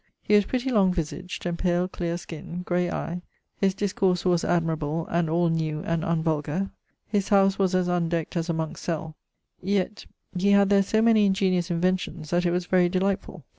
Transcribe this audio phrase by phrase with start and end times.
[0.23, 3.21] He was pretty long visagd and pale cleare skin, gray eie.
[3.57, 6.71] His discourse was admirable, and all new and unvulgar.
[7.05, 9.15] His house was as undeckt as a monke's cell;
[9.61, 13.43] yet he had there so many ingeniose inventions that it was very delightfull.